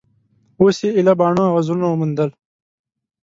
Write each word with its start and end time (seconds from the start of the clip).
اوس 0.59 0.77
یې 0.85 0.89
ایله 0.97 1.13
باڼه 1.19 1.43
او 1.47 1.53
وزرونه 1.57 1.85
وموندل 1.87 2.29